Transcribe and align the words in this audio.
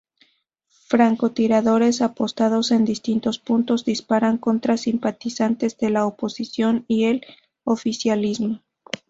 Francotiradores 0.87 2.01
apostados 2.01 2.71
en 2.71 2.85
distintos 2.85 3.37
puntos 3.37 3.85
disparan 3.85 4.39
contra 4.39 4.75
simpatizantes 4.77 5.77
de 5.77 5.91
la 5.91 6.07
oposición 6.07 6.85
y 6.87 7.03
el 7.05 7.21
oficialismo. 7.65 8.61